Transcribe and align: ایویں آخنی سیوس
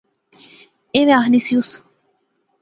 ایویں 0.95 1.17
آخنی 1.19 1.39
سیوس 1.45 1.69